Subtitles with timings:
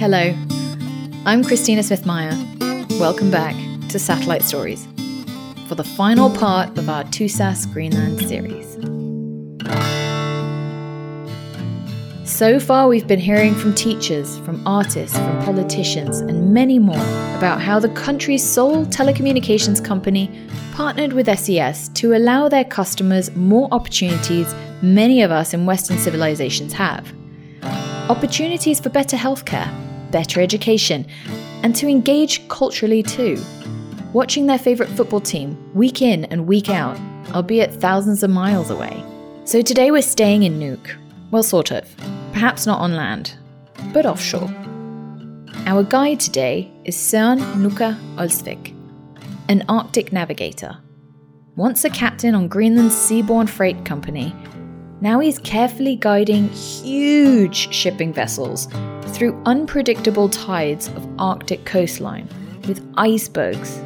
[0.00, 0.34] Hello,
[1.26, 2.32] I'm Christina Smith Meyer.
[2.98, 3.54] Welcome back
[3.90, 4.88] to Satellite Stories
[5.68, 8.78] for the final part of our Tusass Greenland series.
[12.24, 16.96] So far, we've been hearing from teachers, from artists, from politicians, and many more
[17.36, 20.30] about how the country's sole telecommunications company
[20.72, 26.72] partnered with SES to allow their customers more opportunities many of us in Western civilizations
[26.72, 27.12] have.
[28.08, 29.70] Opportunities for better healthcare,
[30.10, 31.06] better education,
[31.62, 33.42] and to engage culturally too.
[34.12, 36.98] Watching their favourite football team week in and week out,
[37.32, 39.04] albeit thousands of miles away.
[39.44, 40.96] So today we're staying in Nuuk.
[41.30, 41.88] Well, sort of.
[42.32, 43.36] Perhaps not on land,
[43.92, 44.50] but offshore.
[45.66, 48.74] Our guide today is Søren Nuka Olsvik,
[49.48, 50.76] an Arctic navigator.
[51.56, 54.34] Once a captain on Greenland's seaborne freight company,
[55.00, 58.68] now he's carefully guiding huge shipping vessels
[59.10, 62.28] through unpredictable tides of Arctic coastline
[62.66, 63.76] with icebergs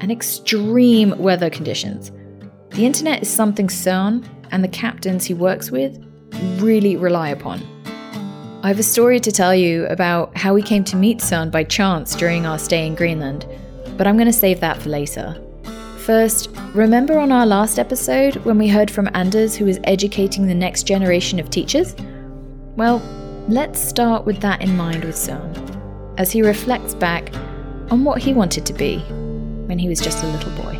[0.00, 2.12] and extreme weather conditions.
[2.70, 5.98] The internet is something Søren and the captains he works with
[6.58, 7.60] really rely upon.
[8.62, 11.64] I have a story to tell you about how we came to meet Søren by
[11.64, 13.46] chance during our stay in Greenland,
[13.96, 15.40] but I'm going to save that for later.
[15.98, 20.54] First, remember on our last episode when we heard from Anders who is educating the
[20.54, 21.96] next generation of teachers?
[22.76, 23.00] Well,
[23.48, 25.54] let's start with that in mind with Søren,
[26.18, 27.32] as he reflects back
[27.90, 28.98] on what he wanted to be
[29.68, 30.72] when he was just a little boy.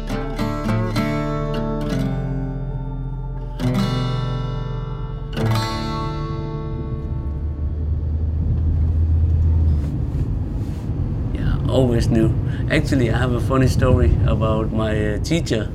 [11.34, 12.34] Yeah, always knew.
[12.70, 15.70] Actually, I have a funny story about my uh, teacher.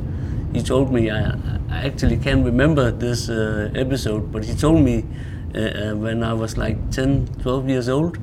[0.51, 1.37] He told me, I,
[1.69, 5.05] I actually can't remember this uh, episode, but he told me
[5.55, 8.17] uh, uh when I was like 10, 12 years old,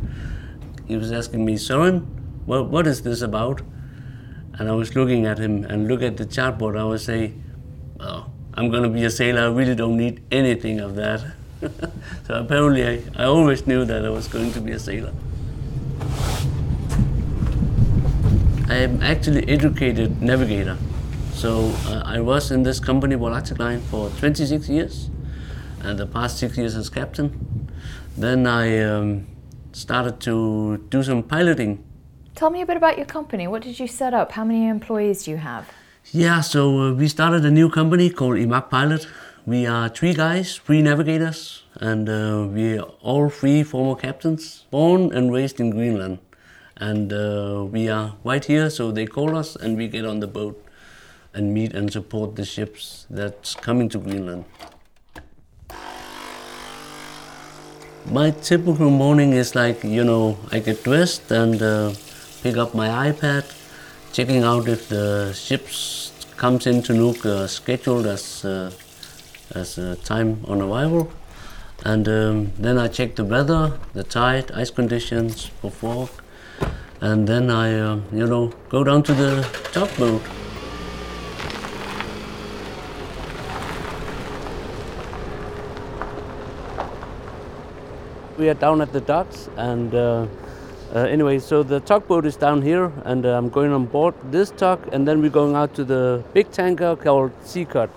[0.87, 2.07] he was asking me, Søren,
[2.47, 3.61] what, what is this about?
[4.55, 6.79] And I was looking at him and look at the chartboard.
[6.79, 7.35] I would say,
[7.99, 9.43] well, I'm going to be a sailor.
[9.43, 11.25] I really don't need anything of that.
[12.27, 15.13] so apparently, I, I always knew that I was going to be a sailor.
[18.69, 20.77] I am actually educated navigator.
[21.33, 25.11] So uh, I was in this company, Royal Arctic Line, for 26 years,
[25.83, 27.69] and the past six years as captain.
[28.17, 29.27] Then I um,
[29.73, 31.85] started to do some piloting.
[32.35, 33.47] Tell me a bit about your company.
[33.49, 34.33] What did you set up?
[34.33, 35.69] How many employees do you have?
[36.13, 39.07] Yeah, so uh, we started a new company called IMAC Pilot.
[39.47, 45.13] We are three guys, three navigators, and uh, we are all three former captains, born
[45.13, 46.19] and raised in Greenland
[46.79, 50.27] and uh, we are right here so they call us and we get on the
[50.27, 50.65] boat
[51.35, 54.45] and meet and support the ships that's coming to greenland
[58.11, 61.93] my typical morning is like you know i get dressed and uh,
[62.43, 63.45] pick up my ipad
[64.13, 68.71] checking out if the ships comes into nuuk uh, scheduled as uh,
[69.55, 71.11] as uh, time on arrival
[71.85, 76.09] and um, then i check the weather the tide ice conditions for fog
[77.01, 79.43] and then I, uh, you know, go down to the
[79.73, 80.23] tugboat.
[88.39, 90.27] We are down at the docks, and uh,
[90.95, 94.53] uh, anyway, so the tugboat is down here, and uh, I'm going on board this
[94.53, 97.91] tug, and then we're going out to the big tanker called Seacut.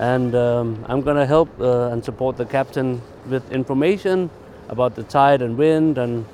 [0.00, 4.28] And um, I'm going to help uh, and support the captain with information
[4.68, 6.26] about the tide and wind and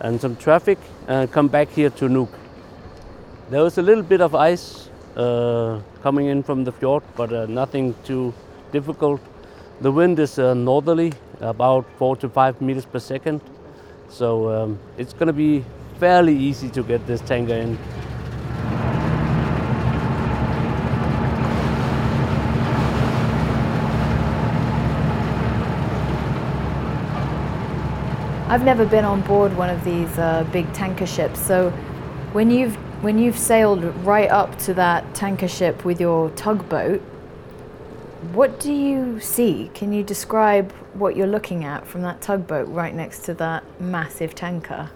[0.00, 2.30] and some traffic and come back here to Nuuk.
[3.50, 7.46] There was a little bit of ice uh, coming in from the fjord, but uh,
[7.46, 8.34] nothing too
[8.72, 9.20] difficult.
[9.82, 13.40] The wind is uh, northerly, about four to five meters per second.
[14.08, 15.64] So um, it's going to be
[15.98, 17.76] fairly easy to get this tanker in.
[28.46, 31.40] I've never been on board one of these uh, big tanker ships.
[31.40, 31.70] So
[32.30, 37.02] when you've when you've sailed right up to that tanker ship with your tugboat,
[38.32, 39.70] what do you see?
[39.74, 44.34] Can you describe what you're looking at from that tugboat right next to that massive
[44.34, 44.90] tanker?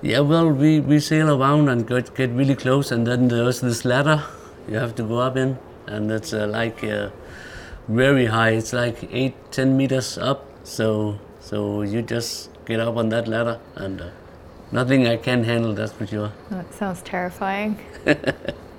[0.00, 3.84] Yeah, well, we, we sail around and get, get really close, and then there's this
[3.84, 4.24] ladder
[4.68, 7.10] you have to go up in, and it's uh, like uh,
[7.88, 8.50] very high.
[8.50, 10.46] It's like eight, ten meters up.
[10.64, 14.10] So so you just get up on that ladder, and uh,
[14.70, 16.32] nothing I can handle, that's for sure.
[16.50, 17.78] That sounds terrifying.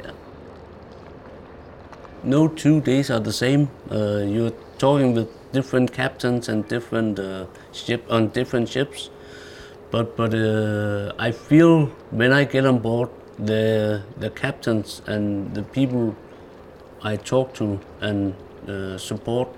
[2.24, 3.70] No two days are the same.
[3.92, 9.10] Uh, you're talking with different captains and different uh, ship on different ships,
[9.92, 15.64] but but uh, I feel when I get on board, the the captains and the
[15.64, 16.16] people
[17.02, 18.34] I talk to and
[18.70, 19.50] uh, support,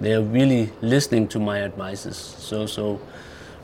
[0.00, 2.16] they are really listening to my advices.
[2.16, 2.98] So so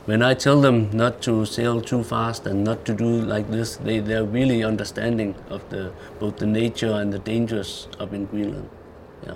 [0.07, 3.75] when I tell them not to sail too fast and not to do like this,
[3.75, 8.69] they, they're really understanding of the both the nature and the dangers up in Greenland.
[9.25, 9.35] Yeah.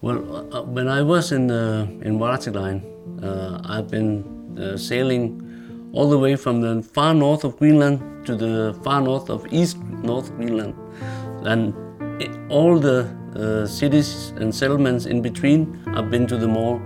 [0.00, 4.12] Well, uh, uh when I was in uh, in Arctic uh, I've been
[4.58, 5.24] uh, sailing
[5.92, 9.78] all the way from the far north of Greenland to the far north of East
[10.02, 10.74] North Greenland
[11.44, 11.74] and
[12.50, 16.78] all the uh, cities and settlements in between, I've been to them all.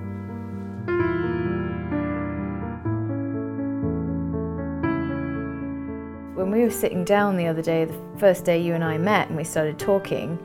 [6.35, 9.29] When we were sitting down the other day, the first day you and I met
[9.29, 10.39] and we started talking,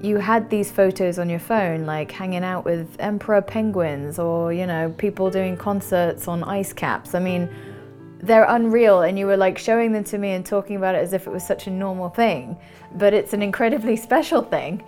[0.00, 4.66] you had these photos on your phone, like hanging out with emperor penguins or, you
[4.66, 7.14] know, people doing concerts on ice caps.
[7.14, 7.48] I mean,
[8.20, 11.12] they're unreal and you were like showing them to me and talking about it as
[11.12, 12.56] if it was such a normal thing
[12.94, 14.82] but it's an incredibly special thing.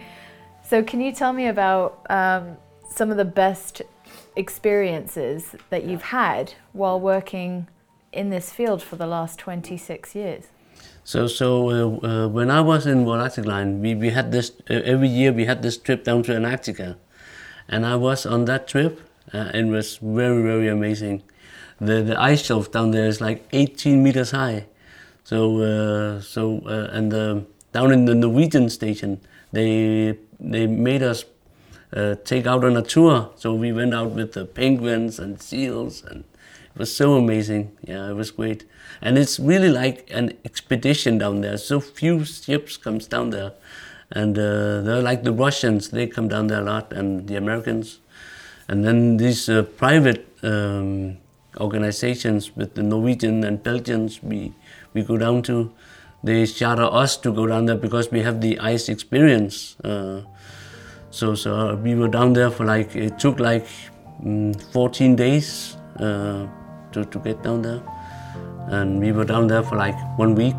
[0.62, 2.56] So can you tell me about um,
[2.88, 3.82] some of the best
[4.36, 7.66] experiences that you've had while working
[8.12, 10.46] in this field for the last 26 years?
[11.02, 14.74] So so uh, uh, when i was in Royal Line we, we had this uh,
[14.84, 16.96] every year we had this trip down to antarctica.
[17.68, 19.00] And i was on that trip
[19.32, 21.22] uh, it was very very amazing
[21.80, 24.66] the, the ice shelf down there is like 18 meters high.
[25.24, 27.40] So, uh, so uh, and uh,
[27.72, 29.20] down in the Norwegian station,
[29.52, 31.24] they they made us
[31.92, 33.30] uh, take out on a tour.
[33.36, 36.24] So we went out with the penguins and seals, and
[36.74, 37.76] it was so amazing.
[37.82, 38.64] Yeah, it was great.
[39.00, 41.56] And it's really like an expedition down there.
[41.56, 43.52] So few ships comes down there,
[44.10, 45.90] and uh, they're like the Russians.
[45.90, 48.00] They come down there a lot, and the Americans,
[48.68, 50.26] and then these uh, private.
[50.42, 51.18] Um,
[51.58, 54.52] organizations with the Norwegian and Belgians we,
[54.94, 55.72] we go down to.
[56.22, 59.76] They charter us to go down there because we have the ice experience.
[59.80, 60.22] Uh,
[61.10, 63.66] so, so we were down there for like, it took like
[64.24, 66.46] um, 14 days uh,
[66.92, 67.82] to, to get down there.
[68.68, 70.56] And we were down there for like one week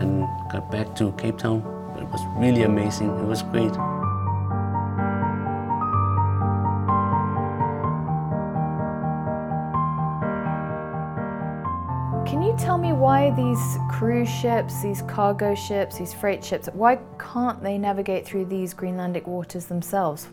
[0.00, 1.58] and got back to Cape Town.
[1.98, 3.08] It was really amazing.
[3.08, 3.72] It was great.
[12.64, 17.76] Tell me why these cruise ships, these cargo ships, these freight ships, why can't they
[17.76, 20.28] navigate through these Greenlandic waters themselves?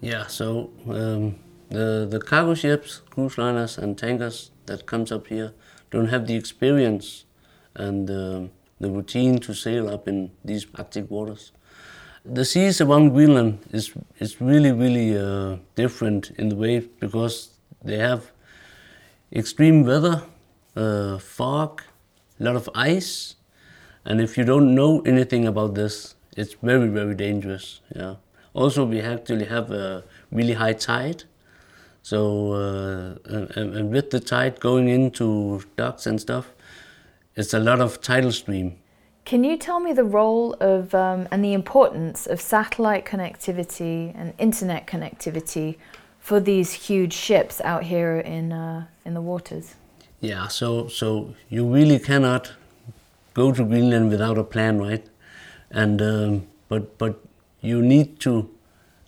[0.00, 1.36] Yeah, so um,
[1.70, 5.52] the, the cargo ships, cruise liners, and tankers that comes up here
[5.90, 7.24] don't have the experience
[7.74, 8.42] and uh,
[8.78, 11.52] the routine to sail up in these Arctic waters.
[12.24, 17.50] The seas around Greenland is, is really, really uh, different in the way because
[17.82, 18.30] they have
[19.32, 20.22] extreme weather
[20.76, 21.82] uh, fog,
[22.38, 23.36] a lot of ice,
[24.04, 27.80] and if you don't know anything about this, it's very very dangerous.
[27.94, 28.16] Yeah.
[28.54, 31.24] Also, we actually have a really high tide,
[32.02, 36.52] so uh, and, and with the tide going into docks and stuff,
[37.34, 38.76] it's a lot of tidal stream.
[39.24, 44.32] Can you tell me the role of um, and the importance of satellite connectivity and
[44.38, 45.78] internet connectivity
[46.20, 49.74] for these huge ships out here in uh, in the waters?
[50.20, 52.52] Yeah, so so you really cannot
[53.34, 55.04] go to Greenland without a plan, right?
[55.70, 57.20] And um, but but
[57.60, 58.48] you need to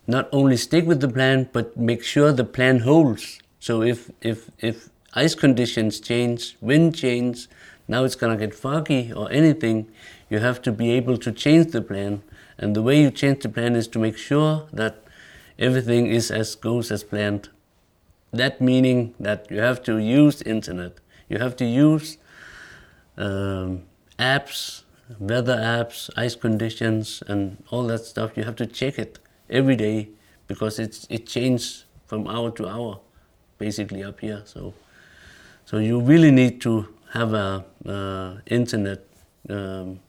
[0.07, 3.41] not only stick with the plan, but make sure the plan holds.
[3.61, 7.49] So if if if ice conditions change, wind change,
[7.89, 9.89] now it's gonna get foggy or anything,
[10.31, 12.23] you have to be able to change the plan.
[12.59, 14.97] And the way you change the plan is to make sure that
[15.59, 17.49] everything is as goes as planned.
[18.33, 22.19] That meaning that you have to use internet, you have to use
[23.17, 23.85] um,
[24.19, 24.83] apps,
[25.19, 28.37] weather apps, ice conditions, and all that stuff.
[28.37, 29.19] You have to check it
[29.49, 30.11] every day
[30.47, 33.01] because it's it changes from hour to hour,
[33.59, 34.43] basically up here.
[34.45, 34.75] So,
[35.65, 39.05] so you really need to have a uh, internet
[39.49, 40.01] um,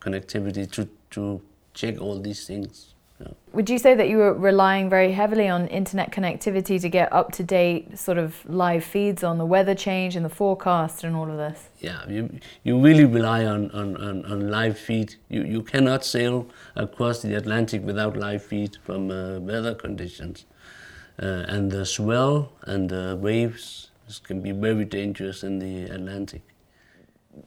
[0.00, 1.40] connectivity to to
[1.74, 2.94] check all these things.
[3.52, 7.32] Would you say that you were relying very heavily on internet connectivity to get up
[7.32, 11.28] to date sort of live feeds on the weather change and the forecast and all
[11.28, 11.68] of this?
[11.80, 15.16] Yeah, you, you really rely on, on, on, on live feed.
[15.28, 16.46] You, you cannot sail
[16.76, 20.46] across the Atlantic without live feed from uh, weather conditions.
[21.20, 23.90] Uh, and the swell and the waves
[24.22, 26.42] can be very dangerous in the Atlantic.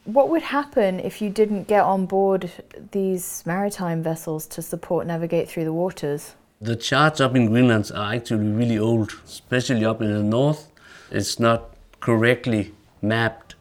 [0.05, 2.51] What would happen if you didn't get on board
[2.91, 6.35] these maritime vessels to support navigate through the waters?
[6.61, 10.71] The charts up in Greenland are actually really old, especially up in the north.
[11.11, 13.55] It's not correctly mapped.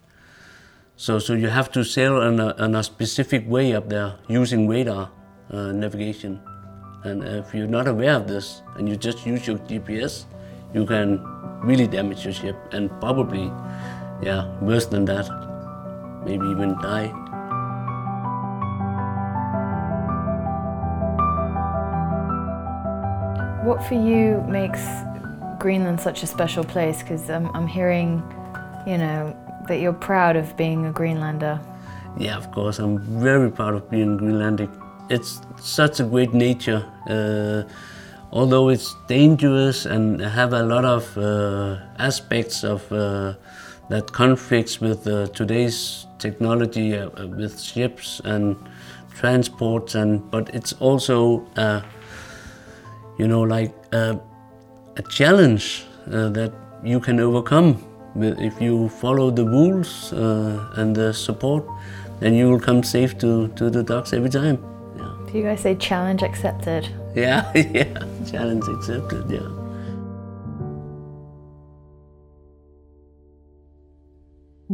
[0.96, 4.68] So, so you have to sail in a, in a specific way up there using
[4.68, 5.10] radar
[5.50, 6.40] uh, navigation.
[7.04, 10.26] And if you're not aware of this and you just use your GPS,
[10.72, 11.20] you can
[11.60, 13.50] really damage your ship and probably,
[14.22, 15.26] yeah, worse than that,
[16.24, 17.08] maybe even die.
[23.64, 24.82] What for you makes
[25.58, 27.02] Greenland such a special place?
[27.02, 28.22] Because I'm, I'm hearing,
[28.86, 29.36] you know,
[29.68, 31.60] that you're proud of being a Greenlander.
[32.18, 34.68] Yeah, of course, I'm very proud of being Greenlandic.
[35.08, 36.84] It's such a great nature.
[37.08, 37.62] Uh,
[38.32, 43.34] although it's dangerous and have a lot of uh, aspects of uh,
[43.92, 48.56] that conflicts with uh, today's technology uh, with ships and
[49.14, 51.82] transports and but it's also uh,
[53.18, 54.14] you know like uh,
[54.96, 57.68] a challenge that you can overcome
[58.16, 60.12] if you follow the rules
[60.78, 61.64] and the support
[62.20, 64.58] then you will come safe to, to the docks every time
[64.96, 65.30] yeah.
[65.30, 68.04] do you guys say challenge accepted yeah, yeah.
[68.30, 69.61] Challenge accepted, yeah.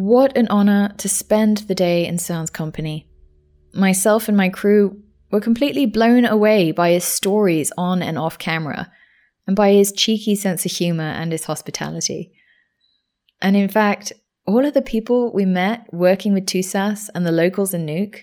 [0.00, 3.08] What an honor to spend the day in Søren's company.
[3.74, 5.02] Myself and my crew
[5.32, 8.92] were completely blown away by his stories on and off camera,
[9.44, 12.30] and by his cheeky sense of humor and his hospitality.
[13.42, 14.12] And in fact,
[14.46, 18.20] all of the people we met working with Tusass and the locals in Nuuk,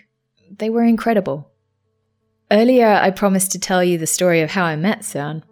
[0.57, 1.51] they were incredible.
[2.49, 5.43] Earlier, I promised to tell you the story of how I met Søren.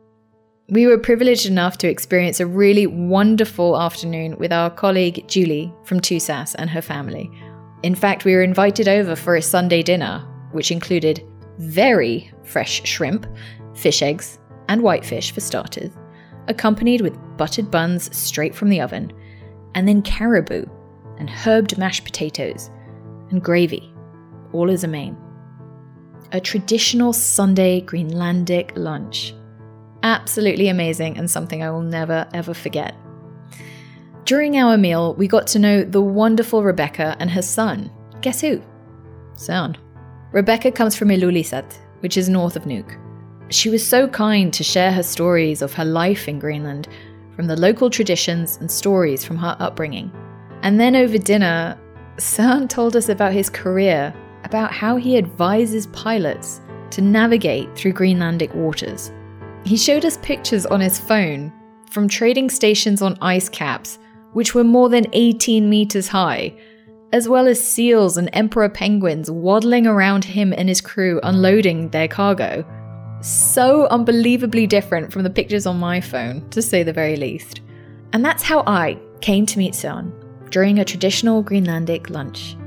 [0.69, 5.99] We were privileged enough to experience a really wonderful afternoon with our colleague Julie from
[5.99, 7.29] Tusass and her family.
[7.83, 11.21] In fact, we were invited over for a Sunday dinner, which included
[11.57, 13.27] very fresh shrimp,
[13.75, 14.39] fish eggs,
[14.69, 15.91] and whitefish for starters,
[16.47, 19.11] accompanied with buttered buns straight from the oven,
[19.75, 20.65] and then caribou
[21.17, 22.71] and herbed mashed potatoes
[23.31, 23.93] and gravy,
[24.53, 25.17] all as a main
[26.31, 29.35] a traditional Sunday Greenlandic lunch.
[30.03, 32.95] Absolutely amazing and something I will never ever forget.
[34.25, 37.89] During our meal, we got to know the wonderful Rebecca and her son.
[38.21, 38.61] Guess who?
[39.35, 39.75] Søren.
[40.31, 42.97] Rebecca comes from Ilulissat, which is north of Nuuk.
[43.49, 46.87] She was so kind to share her stories of her life in Greenland,
[47.35, 50.11] from the local traditions and stories from her upbringing.
[50.61, 51.77] And then over dinner,
[52.17, 58.53] Søren told us about his career about how he advises pilots to navigate through Greenlandic
[58.53, 59.11] waters.
[59.65, 61.51] He showed us pictures on his phone
[61.89, 63.97] from trading stations on ice caps,
[64.33, 66.53] which were more than 18 meters high,
[67.13, 72.07] as well as seals and emperor penguins waddling around him and his crew unloading their
[72.07, 72.65] cargo.
[73.21, 77.61] So unbelievably different from the pictures on my phone, to say the very least.
[78.11, 80.11] And that's how I came to meet Søren
[80.49, 82.57] during a traditional Greenlandic lunch.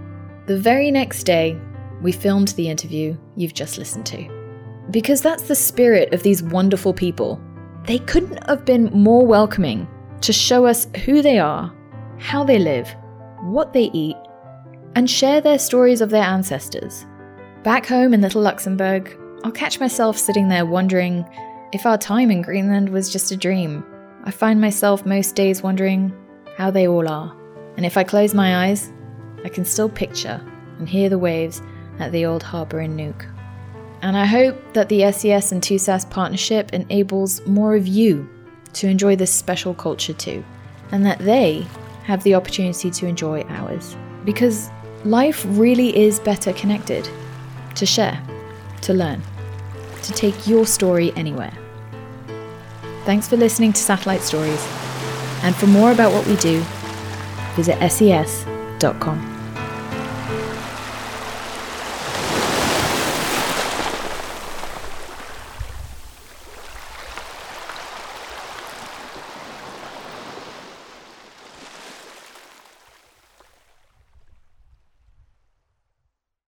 [0.46, 1.60] The very next day,
[2.00, 4.35] we filmed the interview you've just listened to.
[4.90, 7.40] Because that's the spirit of these wonderful people.
[7.84, 9.88] They couldn't have been more welcoming
[10.20, 11.74] to show us who they are,
[12.18, 12.94] how they live,
[13.42, 14.16] what they eat,
[14.94, 17.04] and share their stories of their ancestors.
[17.62, 21.24] Back home in Little Luxembourg, I'll catch myself sitting there wondering
[21.72, 23.84] if our time in Greenland was just a dream.
[24.24, 26.12] I find myself most days wondering
[26.56, 27.36] how they all are.
[27.76, 28.90] And if I close my eyes,
[29.44, 30.40] I can still picture
[30.78, 31.60] and hear the waves
[31.98, 33.35] at the old harbour in Nuuk.
[34.02, 38.28] And I hope that the SES and Tusass partnership enables more of you
[38.74, 40.44] to enjoy this special culture too,
[40.92, 41.66] and that they
[42.04, 43.96] have the opportunity to enjoy ours.
[44.24, 44.70] Because
[45.04, 47.08] life really is better connected
[47.74, 48.22] to share,
[48.82, 49.22] to learn,
[50.02, 51.52] to take your story anywhere.
[53.04, 54.64] Thanks for listening to Satellite Stories.
[55.42, 56.64] And for more about what we do,
[57.54, 59.35] visit ses.com.